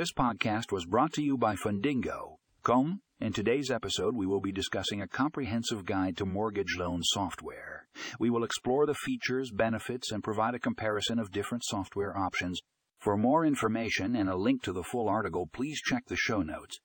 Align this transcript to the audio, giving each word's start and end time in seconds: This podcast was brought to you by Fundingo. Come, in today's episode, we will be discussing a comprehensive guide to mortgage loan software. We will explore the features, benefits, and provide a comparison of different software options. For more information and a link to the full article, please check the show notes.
This 0.00 0.14
podcast 0.14 0.72
was 0.72 0.86
brought 0.86 1.12
to 1.12 1.22
you 1.22 1.36
by 1.36 1.56
Fundingo. 1.56 2.36
Come, 2.62 3.02
in 3.20 3.34
today's 3.34 3.70
episode, 3.70 4.16
we 4.16 4.24
will 4.24 4.40
be 4.40 4.50
discussing 4.50 5.02
a 5.02 5.06
comprehensive 5.06 5.84
guide 5.84 6.16
to 6.16 6.24
mortgage 6.24 6.78
loan 6.78 7.02
software. 7.02 7.86
We 8.18 8.30
will 8.30 8.42
explore 8.42 8.86
the 8.86 8.94
features, 8.94 9.50
benefits, 9.50 10.10
and 10.10 10.24
provide 10.24 10.54
a 10.54 10.58
comparison 10.58 11.18
of 11.18 11.30
different 11.30 11.64
software 11.66 12.16
options. 12.16 12.60
For 12.98 13.18
more 13.18 13.44
information 13.44 14.16
and 14.16 14.30
a 14.30 14.38
link 14.38 14.62
to 14.62 14.72
the 14.72 14.82
full 14.82 15.06
article, 15.06 15.50
please 15.52 15.82
check 15.82 16.06
the 16.06 16.16
show 16.16 16.40
notes. 16.40 16.78